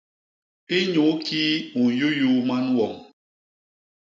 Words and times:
Inyukii 0.77 1.53
u 1.81 1.83
nyuyuu 1.95 2.39
man 2.47 2.65
woñ? 2.75 2.93